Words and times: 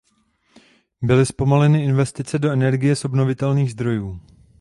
Byly 1.01 1.25
zpomaleny 1.25 1.83
investice 1.83 2.39
do 2.39 2.51
energie 2.51 2.95
z 2.95 3.05
obnovitelných 3.05 3.71
zdrojů. 3.71 4.19